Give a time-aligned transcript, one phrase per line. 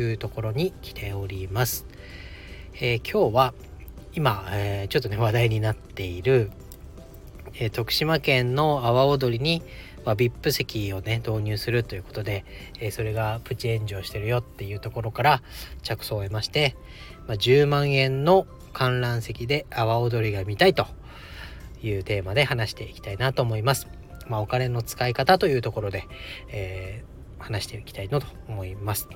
[0.00, 1.86] いうところに来ております。
[2.80, 3.54] えー、今日は
[4.14, 6.50] 今、えー、ちょっとね話題になっている、
[7.54, 9.62] えー、徳島県の阿波踊りに、
[10.04, 12.44] まあ、VIP 席をね導入するということで、
[12.80, 15.42] えそれがプチ炎上してるよっていうところから
[15.82, 16.76] 着想を得まして、
[17.26, 20.86] まあ、10万円の観覧席で阿波踊りが見たいと
[21.82, 23.88] いうテーマで話していきたいなと思います。
[24.28, 26.04] まあ、お金の使い方というところで、
[26.50, 27.04] え、
[27.38, 29.08] 話していきたいなと思います。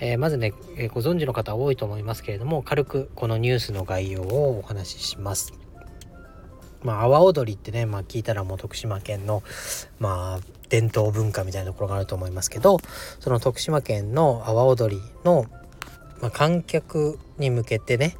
[0.00, 5.52] えー、まずね、えー、ご存知の方多いと思いますけれども軽くこのニュースの概要をお話しします。
[6.82, 9.42] まあ、阿波踊りってね、まあ、聞いたらもう徳島県の、
[9.98, 12.78] まあ、伝統文化みたいなところがあると思いますけど
[13.18, 15.46] その徳島県の阿波踊りの、
[16.20, 18.16] まあ、観客に向けてね、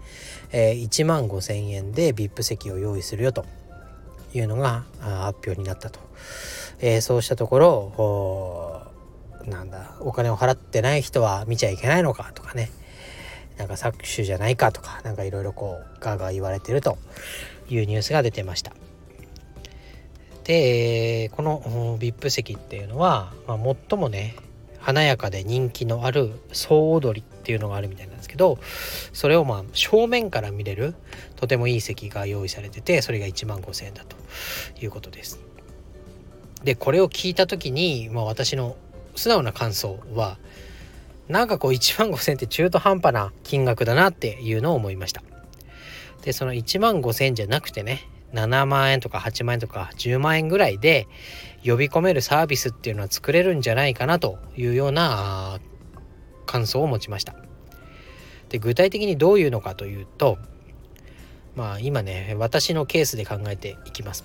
[0.51, 3.45] えー、1万5,000円で VIP 席を用意するよと
[4.35, 6.01] いうのが発表になったと、
[6.81, 8.88] えー、そうしたところ
[9.51, 12.71] なんだお金を払ってない人は見ちゃいけないのかとかね
[13.57, 16.97] なんか搾取じゃないかとか何かいろいろこうガーガー言われてると
[17.69, 18.73] いうニュースが出てました。
[20.45, 23.59] でこの VIP 席っていうのは、まあ、
[23.91, 24.35] 最もね
[24.79, 28.59] 華やかで人気のある総踊りっていうのがあるみたいなんですけど
[29.13, 30.95] それをまあ正面から見れる
[31.37, 34.17] とてもいい席が用意されててそれが1万5,000円だと
[34.81, 35.39] いうことです。
[36.65, 38.77] でこれを聞いた時に、まあ、私の
[39.19, 40.39] 素直な感想は
[41.29, 45.23] なんかこう1万5,000って中途半端な金額だなっていうのを思いました。
[46.23, 51.07] でその1万5,000じゃなくてね7万円とか8万円とか10万円ぐらいで
[51.65, 55.61] 呼び込めるサービスっていうのは作れるんじゃないかなというような
[56.47, 57.35] 感想を持ちました。
[58.49, 60.39] で具体的にどういうのかというと
[61.55, 64.25] まあ今ね私のケースで考えていきます。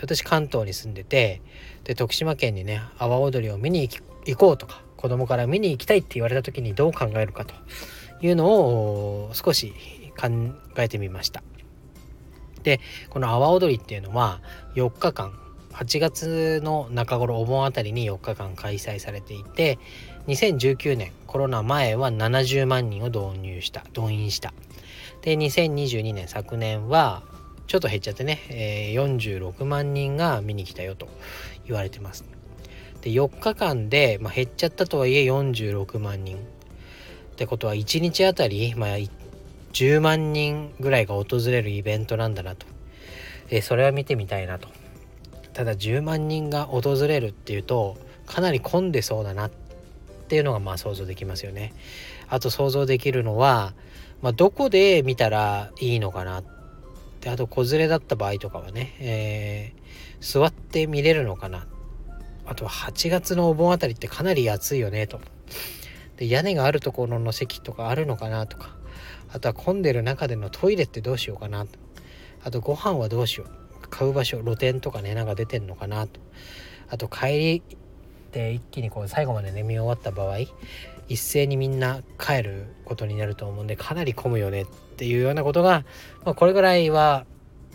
[0.00, 1.42] 私関東に住んでて
[1.84, 3.90] で徳島県にね阿波踊りを見に行
[4.28, 7.54] 行こうとか子供から見に行きたいって言われた時にどう考えるかと
[8.20, 9.72] いうのを少し
[10.20, 10.28] 考
[10.76, 11.42] えてみました。
[12.62, 14.40] でこの阿波踊りっていうのは
[14.74, 15.32] 4日間
[15.72, 19.78] 8月の中頃お盆あたりに4日間開催されていて
[20.26, 24.52] 2019年コロナ前は70万人を導入した動員した
[25.22, 27.22] で2022年昨年は
[27.68, 31.08] ちょっと減っちゃってね、えー、46万人が見に来たよと
[31.66, 32.24] 言われてます
[33.02, 36.36] で4日間で、まあ、減っちゃったとはいえ46万人。
[36.36, 36.40] っ
[37.36, 38.90] てことは1日あたり、まあ、
[39.72, 42.66] 10万人ぐらいが訪れるイベントなんだなと、
[43.50, 44.68] え、それは見てみたいなと。
[45.58, 49.50] ただ10万人が訪れるっていうとかなり混んでそうだなっ
[50.28, 51.74] ていうのがまあ想像できますよね。
[52.28, 53.74] あと想像できるのは、
[54.22, 56.44] まあ、どこで見たらいいのかな
[57.20, 61.66] であと子連れだった場合とかはね、えー、座って見れるのかな
[62.48, 65.20] あとは8月のお盆あたりってかなり暑いよねと。
[66.16, 68.76] で屋根があるところの席とかあるのかなとか。
[69.30, 71.78] あとは混んでる中でのトイレってどうしようかなと。
[72.42, 73.88] あとご飯はどうしよう。
[73.90, 76.20] 買う場所露店とかねなんか出てんのかなと。
[76.88, 77.62] あと帰り
[78.32, 80.38] で一気にこう最後までね見終わった場合
[81.08, 84.66] 一斉にみんな帰ることになると思うんでかなり混むよねっ
[84.96, 85.84] ていうようなことが、
[86.24, 87.24] まあ、これぐらいは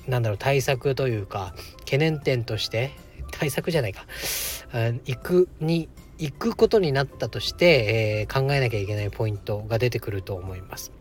[0.08, 2.92] なんだろう対策というか懸念点として
[3.38, 4.06] 対策じゃないか。
[4.74, 10.92] うん行くに行くことになったとして、えー、考えなきゃいけないポイントが出てくると思います。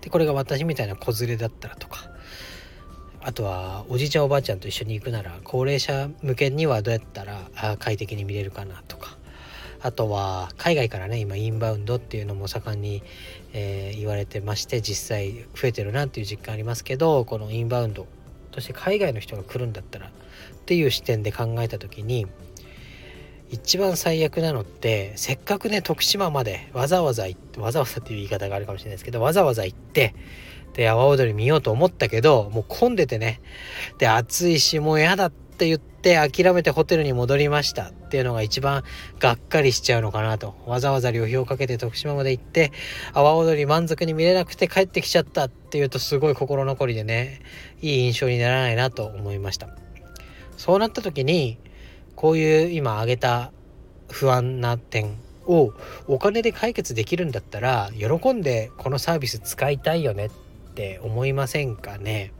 [0.00, 2.10] でこれが私みたいな子連れだったらとか。
[3.20, 9.18] あとはおじいちゃんおばあちゃんと一緒に行くなら高齢者向けにはどうやったら快適に見れるかなとか。
[9.80, 13.02] あとは海外からね今インバウンドっていうのも盛んに、
[13.52, 18.06] えー、言われてまして実際増えてるなっていう実感ありますけどこのインバウンド
[18.50, 20.10] として海外の人が来るんだったら
[20.68, 22.26] っていう視点で考えた時に
[23.48, 30.14] 一番最悪なのってせっかくね徳島までわざわざ行ってわざわざっていう言い方があるかもしれないですけどわざわざ行って
[30.74, 33.40] で阿波踊り見ようと思ったけどもう混んでてね
[33.96, 37.84] で暑いしもう嫌だって言って諦めてホテルに戻りました。
[37.84, 38.84] っていうのが一番
[39.18, 40.54] がっかりしちゃうのかなと。
[40.66, 42.72] わざわざ旅費をかけて徳島まで行って
[43.12, 47.40] 阿波踊り満足に見れなくて帰ってきちゃったっていうとすごい心残りでね
[47.80, 49.87] いい印象にならないなと思いました。
[50.58, 51.56] そうなった時に
[52.16, 53.52] こういう今挙げた
[54.10, 55.16] 不安な点
[55.46, 55.72] を
[56.08, 60.30] お金で解決できるんだったら喜んでこのサービス使いたいよねっ
[60.74, 62.32] て思いませんかね？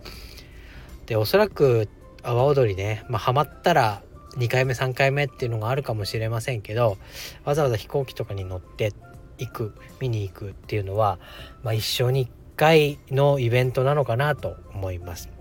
[1.07, 1.89] でおそらく
[2.23, 4.03] 阿波踊りね、まあ、ハマったら
[4.37, 6.99] 2回目3回目っていうのがあるかもしれませんけど
[7.45, 8.93] わざわざ飛行機とかに乗って
[9.39, 11.19] 行く見に行くっていうのは、
[11.63, 15.38] まあ、一生に1回のイベントなのかなと思います。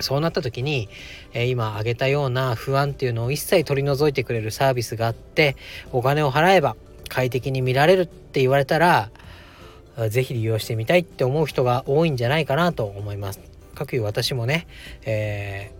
[0.00, 0.88] そうなった時に、
[1.32, 5.56] えー、今挙げたような不安っていうのを一切取り除いてくれるサービスがあって
[5.92, 6.76] お金を払えば
[7.08, 9.10] 快適に見られるって言われたら
[10.10, 13.40] 是非利用してみたいって思う人が多いんじゃないかなと思います。
[13.74, 14.66] かくいう私もね、
[15.04, 15.72] え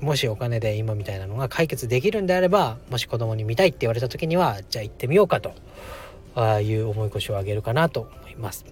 [0.00, 5.54] ー、もしお金で今みたいなのが解決できるんであればもし子供に見たいって言われた時にはじゃあ行ってみようかと
[6.34, 8.64] あいう思い越しを上げるかなと思います。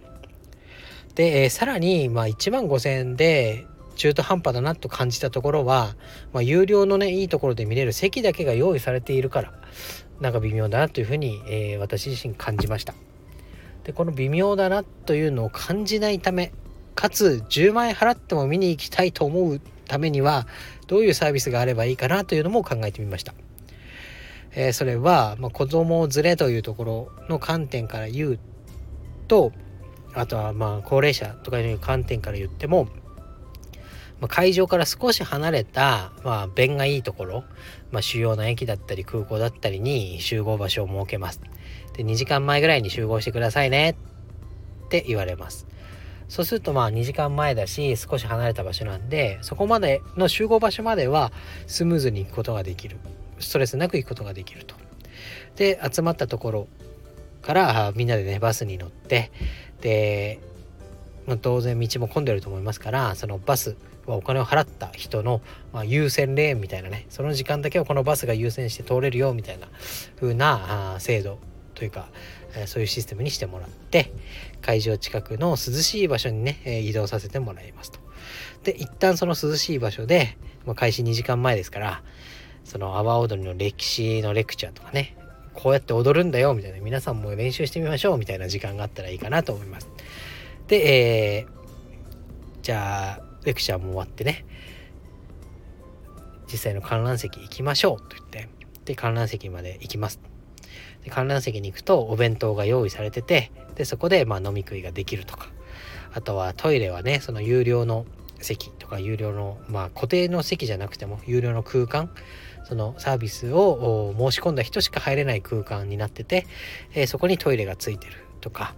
[1.15, 3.67] で、えー、さらに、まあ、1万5,000円で
[4.00, 5.94] 中途半端だなと感じたところは、
[6.32, 9.52] まあ、有料のねいいところで見れる席だけが用意されているから
[10.20, 12.94] なんか微妙だなというふうに、えー、私自身感じました。
[13.85, 16.50] でこの微妙だなというのを感じないため
[16.94, 20.47] かつ10万円払っても見に行きたいと思うためには
[20.87, 23.35] どういうサービスがあればいいかなというのも考えてみました、
[24.52, 28.38] えー、それは、まあ、子供連れというところの観点から言う
[29.29, 29.52] と
[30.14, 32.88] あとはまあ高齢者とかいう観点から言っても
[34.21, 37.45] まあ、会場から少し離れた、まあ、便がいいところ、
[37.91, 41.41] まあ、主要な駅だったり空港だったりに集合場所を設けます。
[41.97, 43.97] で、2時間前ぐらいに集合してくださいね
[44.87, 45.67] って言われます。
[46.29, 51.33] そうするとまあ2時間前だし少し離れた場所なんでそこまでの集合場所までは
[51.67, 52.99] スムーズに行くことができる
[53.41, 54.77] ストレスなく行くことができると。
[55.57, 56.69] で集まったところ
[57.43, 59.33] からみんなでねバスに乗って
[59.81, 60.39] で、
[61.38, 65.41] 当然道も混んでると思いますからそのバスはお金を払った人の、
[65.73, 69.69] まあ、優先レーンみたいなねその時間だけはこのバスが優先して通れるよみたいな
[70.17, 71.38] 風なあ制度
[71.75, 72.09] というか、
[72.55, 74.12] え、そういうシステムにしてもらって
[74.61, 78.00] 会場近くの涼しい場所にね、え、移動させてもらいますと。
[78.65, 80.37] で一旦その涼しい場所で、
[80.67, 82.03] まあ、開始2時間前ですから
[82.65, 85.17] その阿波踊りの歴史のレクチャーとかね
[85.55, 89.88] こうやって踊るんだよみたいな皆さんも練習してみましょうみたいな時間があったらいいかなと思います。
[90.71, 94.45] で、えー、じゃあレクチャーも終わってね。
[96.47, 98.49] 実際の観覧席行きましょうと言って。
[98.85, 100.21] で観覧席まで行きます。
[101.03, 105.49] で観覧席に行くとお弁当が用意されててでそこでまあ飲み食いができるとか。
[106.13, 108.07] あとはトイレはねその有料の
[108.41, 112.11] 席とか有料のまあ固定の席じゃなくても有料の空間。
[112.63, 116.47] そのサービスを申し込んだ人しか入れない空間になってて、
[116.95, 118.77] えー、そこにトイレがついてるとか。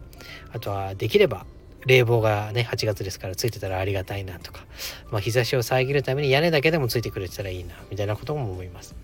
[0.52, 1.46] あとはできれば
[1.86, 4.64] 冷房がね、8月ですからついてたらありがたいなとか、
[5.10, 8.94] まあ、日差しを遮るために屋根だけでもついてくれてたらいいな、みたいなことも思います。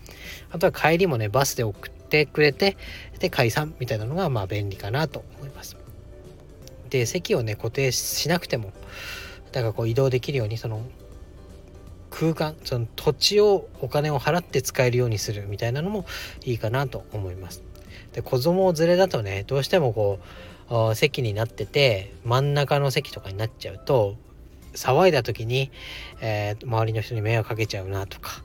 [0.51, 2.77] あとは帰りもね、バスで送ってくれて、
[3.19, 5.77] で、解散みたいなのが、まあ、便利かなと思います。
[6.91, 8.73] で、席をね、固定しなくても、
[9.53, 10.83] だからこう移動できるように、その、
[12.11, 16.07] 空間、その土地をお金を払って使えるようにするみたいなのも
[16.45, 17.63] いいかなと思います。
[18.13, 20.25] で、子供連れだとね、どうしてもこう、
[20.95, 24.17] 席になってて真ん中の席とかになっちゃうと
[24.75, 25.71] 騒いだ時に、
[26.21, 28.43] えー、周りの人に迷惑かけちゃうなとか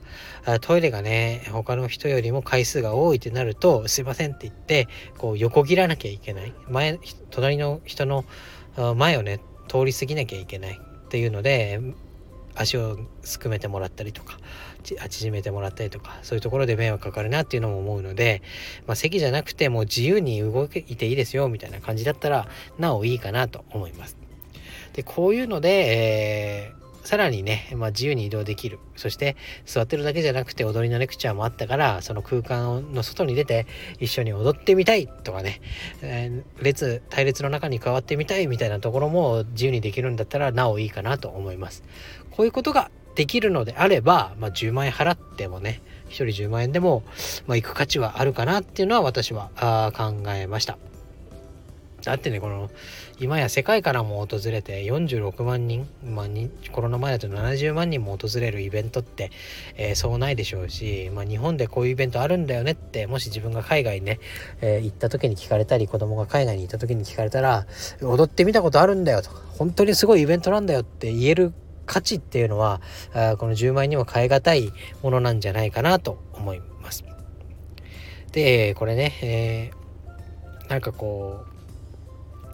[0.61, 4.87] トイレがね他の人よりも回数が多いってなるとすいませんって言って
[5.18, 6.53] こう横切らなきゃいけない。
[6.68, 6.99] 前
[7.30, 8.25] 隣の人の
[8.95, 11.80] 前をね通り過ぎなきゃいけないっていうので
[12.56, 14.38] 足をすくめてもらったりとか
[15.10, 18.42] 縮めてもらったりとかそういうところで迷惑かかるなっていうのも思うので、
[18.86, 24.18] まあ、席じゃなくてもう自由に動いていいですよみたいな感じだったらなおいいかなと思います。
[24.94, 25.69] でこういうので、
[26.69, 28.80] えーさらにね、まあ、自由に移動できる。
[28.95, 33.68] そして座ってるだけじゃなくて踊りのレクチャーもあったから、その空間の外に出て
[34.00, 35.62] 一緒に踊ってみたいとかね、
[36.02, 41.83] えー、列、隊列の中に加わってみたいみたいなところも自由にできるんだったらなおいいかなと思います。
[42.31, 47.04] こういうことができるのであれば、まあ、10万円払ってもね、1人10万円でも、
[47.48, 50.78] まあ、行く価値はあるかなっていうのは私はあ考えました。
[52.04, 52.69] だってね、この、
[53.23, 56.27] 今や世界からも訪れて46万人、まあ、
[56.73, 59.31] コロナ前だと70万人も訪れるイベントって、
[59.77, 64.19] えー、そうないでしょうし、まあ、日本でこういうイベントあるんだよねって、もし自分が海外にね、
[64.59, 67.65] えー、行った時に聞かれたり、子供が海外に行った時に聞かれたら、
[68.01, 71.53] 踊ってみたことあるんだよとか、本当にすごいイベントなんだよって言える
[71.85, 72.81] 価値っていうのは
[73.13, 77.03] あこの10万円にも代え難いものなんじゃないかなと思います。
[78.31, 81.53] でこれね、えー、なんかこう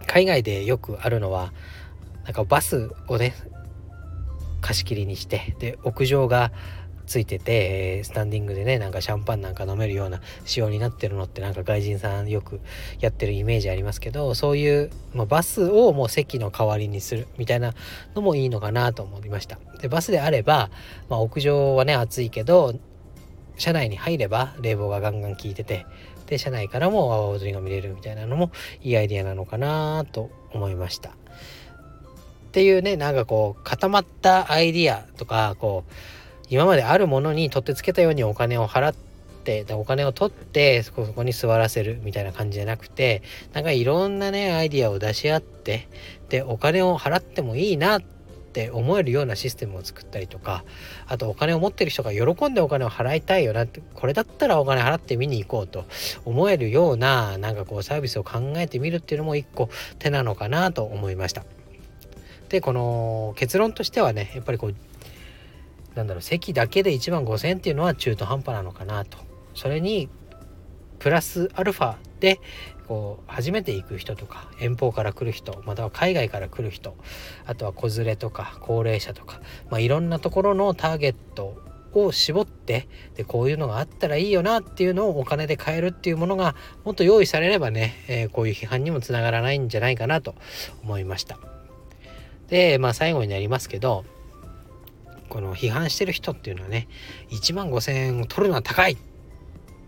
[0.07, 1.53] 海外でよくあるのは
[2.25, 3.33] なんかバスをね
[4.61, 6.51] 貸し切りにしてで屋上が
[7.09, 12.61] ついててえスタンディングでねなんかシャンパンなんか飲めるような仕様になってるのってなんか外人さんよく
[12.99, 17.73] やってるイメージありますけどそういう、まあ、バスをもう席の代わりにするみたいな
[18.13, 19.57] のもいいのかなと思いました。
[19.81, 20.69] でバスであれば、
[21.09, 22.75] まあ、屋上はね暑いけど
[23.57, 25.87] 車内に入れば冷房がガンガン効いてて
[26.29, 31.09] で車内からも阿波踊りが見れるみたいなのもいいアイデアなのかなと思いました。
[31.09, 31.13] っ
[32.51, 35.93] ていうねなんかこう固まったアイディアとかこう
[36.49, 45.87] 今まであるものに取ってつけたようにお金を払ってお金を取ってそこに座らせるみたいな感じじゃなくてなんかいろんなねアイディアを出し合って
[46.29, 48.18] でお金を払ってもいいなって
[48.49, 50.65] って思えるようなシステムを作ったりとか
[51.07, 55.85] あとお金を持ってる人が喜んでお金を払いたいよなってこれだったらお金払って見に行こうと
[56.25, 61.45] 思えるようななんかこうサービスを考えてみるっていうのも一個手なのかなと思いました。
[62.49, 64.75] でこの結論としてはねやっぱりこう
[65.93, 69.19] なんだろう席だけで1万5,000円っていうのは中途半端なのかなと
[69.53, 70.09] それに
[70.97, 72.39] プラスアルファで
[72.87, 76.95] こう初めて行く人とか遠方から来る人または海外から来る人
[77.45, 81.61] あとは子連れとか高齢者とか、まあ、いろんなところのターゲット
[81.93, 90.35] を絞ってでこういうのがあったらいいよなっていうのをお金で買えるっていうものがもっと用意されればね、えー、こういう批判にもつながらないんじゃないかなと
[90.83, 91.39] 思いました。
[92.49, 94.05] で、まあ最後になりますけど、
[95.29, 96.87] この批判してる人っていうのはね、
[97.29, 98.97] 1万5,000円を取るのは高いっ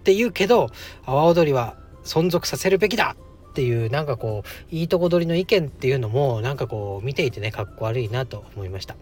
[0.04, 0.68] て言うけど、
[1.04, 3.16] 阿波踊りは存続させるべきだ
[3.52, 8.96] っていうなんかこういいとこ取りの意見っていうのもなんかこう見ていてねかっこ悪いなと思いました。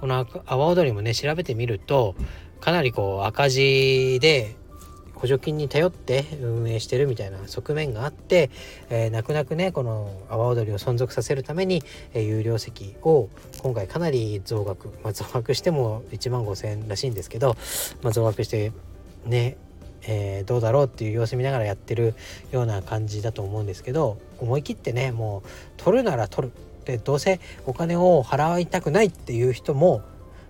[0.00, 0.24] この阿
[0.56, 2.14] 波踊りもね調べてみると
[2.60, 4.56] かなりこう赤字で
[5.20, 8.50] 補助金に頼って運営してるみたいな側面があって、
[8.88, 11.82] えー、泣く泣くねこの阿波踊りを存続させるために、
[12.14, 13.28] えー、有料席を
[13.62, 17.56] 今回かなり増額、まあ、増額しても1万5,000円らしいんですけど、
[18.02, 18.72] まあ、増額して
[19.26, 19.58] ね
[20.06, 22.14] えー、どうだろうっていう様子見ながらやってる
[22.52, 26.54] ような感じだと思うんですけど思い切ってねもう取るなら取る。
[26.84, 30.02] でどうせお金を払いたくないっていう人も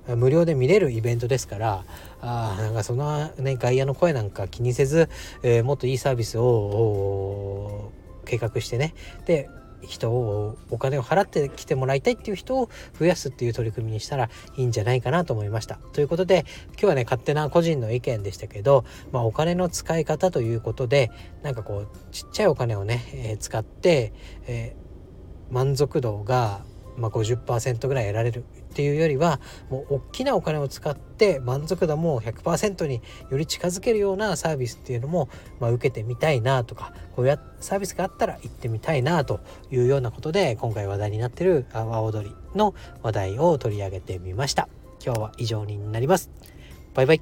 [0.06, 1.84] 無料で見れるイベントですから
[2.20, 5.08] あなんかそのね外野の声なんか気にせず、
[5.42, 7.90] えー、もっといいサービスを
[8.24, 8.94] 計画してね。
[9.26, 9.50] で
[9.82, 15.76] 人をお金を払って来てもらいたいっていう人を増やすっていう取り組みにしたらいいんじゃないかなと思いました。
[15.92, 21.10] ということで今日はね勝手な個人の意見でしたけど、まあ、お金の使い方ということで
[21.42, 24.12] なんかこうちっちゃいお金をね、えー、使って、
[24.46, 26.62] えー、満足度が
[27.00, 44.68] まあ、50%ぐらい得られるっていうよりはもう大きなお金を使って満足度も100%により近づけるようなサービスっていうのも、まあ、受けてみたいなとかこうやサービスがあったら行ってみたいなというようなことで今回話題になってる阿波踊りの話題を取り上げてみました。
[45.04, 46.30] 今日は以上になります。
[46.94, 47.20] バイバイ。